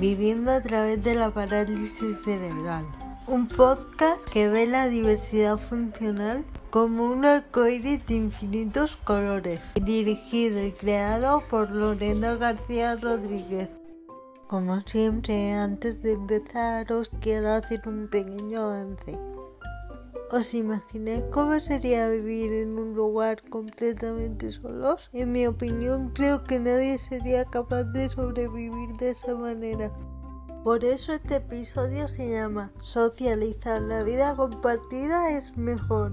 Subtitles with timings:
[0.00, 2.86] Viviendo a través de la parálisis cerebral.
[3.26, 10.70] Un podcast que ve la diversidad funcional como un arcoíris de infinitos colores, dirigido y
[10.70, 13.70] creado por Lorena García Rodríguez.
[14.46, 19.18] Como siempre, antes de empezar os quiero hacer un pequeño avance.
[20.30, 25.08] ¿Os imagináis cómo sería vivir en un lugar completamente solos?
[25.14, 29.90] En mi opinión, creo que nadie sería capaz de sobrevivir de esa manera.
[30.64, 36.12] Por eso este episodio se llama Socializar la vida compartida es mejor.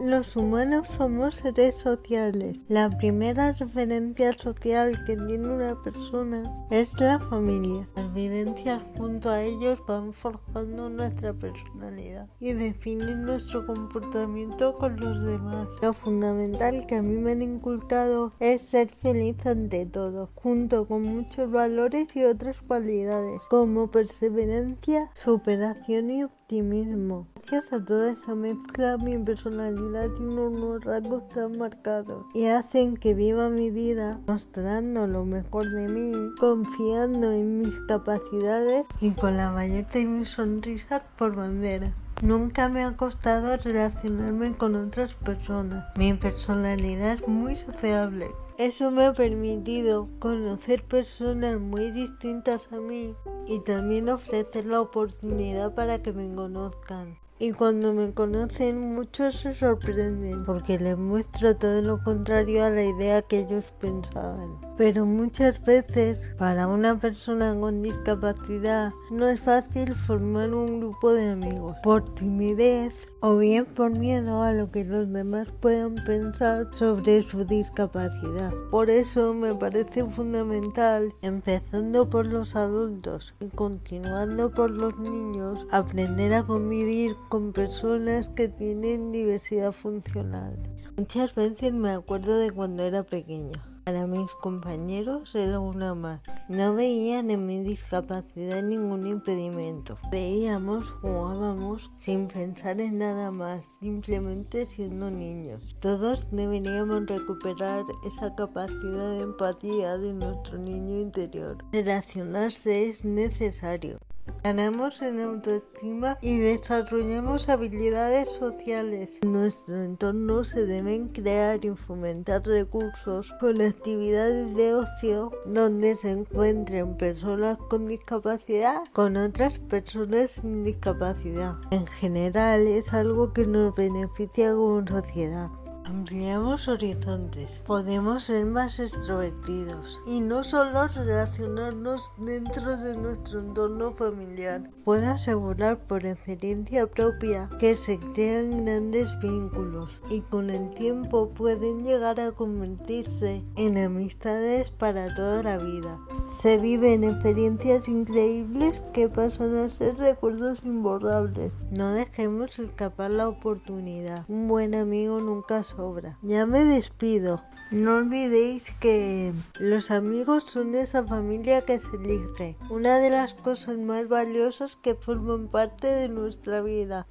[0.00, 2.64] Los humanos somos seres sociales.
[2.68, 7.84] La primera referencia social que tiene una persona es la familia.
[7.96, 15.20] Las vivencias junto a ellos van forjando nuestra personalidad y definen nuestro comportamiento con los
[15.20, 15.66] demás.
[15.82, 21.02] Lo fundamental que a mí me han inculcado es ser feliz ante todo, junto con
[21.02, 27.26] muchos valores y otras cualidades como perseverancia, superación y optimismo.
[27.50, 33.14] Gracias a toda esa mezcla mi personalidad tiene unos rasgos tan marcados y hacen que
[33.14, 39.50] viva mi vida mostrando lo mejor de mí, confiando en mis capacidades y con la
[39.50, 41.94] mayor de mis sonrisas por bandera.
[42.20, 45.86] Nunca me ha costado relacionarme con otras personas.
[45.96, 48.30] Mi personalidad es muy sociable.
[48.58, 53.14] Eso me ha permitido conocer personas muy distintas a mí
[53.46, 57.16] y también ofrecer la oportunidad para que me conozcan.
[57.40, 62.82] Y cuando me conocen muchos se sorprenden porque les muestro todo lo contrario a la
[62.82, 64.67] idea que ellos pensaban.
[64.78, 71.30] Pero muchas veces para una persona con discapacidad no es fácil formar un grupo de
[71.30, 77.24] amigos por timidez o bien por miedo a lo que los demás puedan pensar sobre
[77.24, 78.52] su discapacidad.
[78.70, 86.32] Por eso me parece fundamental, empezando por los adultos y continuando por los niños, aprender
[86.34, 90.56] a convivir con personas que tienen diversidad funcional.
[90.96, 93.67] Muchas veces me acuerdo de cuando era pequeña.
[93.88, 96.20] Para mis compañeros era una más.
[96.46, 99.96] No veían en mi discapacidad ningún impedimento.
[100.12, 105.74] Veíamos, jugábamos sin pensar en nada más, simplemente siendo niños.
[105.80, 111.56] Todos deberíamos recuperar esa capacidad de empatía de nuestro niño interior.
[111.72, 114.00] Relacionarse es necesario.
[114.48, 119.18] Ganamos en autoestima y desarrollamos habilidades sociales.
[119.20, 126.12] En nuestro entorno se deben crear y fomentar recursos con actividades de ocio donde se
[126.12, 131.56] encuentren personas con discapacidad con otras personas sin discapacidad.
[131.70, 135.50] En general es algo que nos beneficia como sociedad.
[135.88, 144.68] Ampliamos horizontes, podemos ser más extrovertidos y no solo relacionarnos dentro de nuestro entorno familiar.
[144.84, 151.82] Puedo asegurar por experiencia propia que se crean grandes vínculos y con el tiempo pueden
[151.82, 155.98] llegar a convertirse en amistades para toda la vida.
[156.30, 161.52] Se viven experiencias increíbles que pasan a ser recuerdos imborrables.
[161.70, 164.24] No dejemos escapar la oportunidad.
[164.28, 166.18] Un buen amigo nunca sobra.
[166.22, 167.42] Ya me despido.
[167.70, 173.76] No olvidéis que los amigos son esa familia que se elige, una de las cosas
[173.76, 177.06] más valiosas que forman parte de nuestra vida.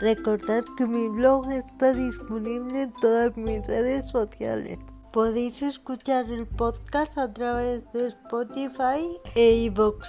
[0.00, 4.78] Recordad que mi blog está disponible en todas mis redes sociales.
[5.12, 10.06] Podéis escuchar el podcast a través de Spotify e iVoox.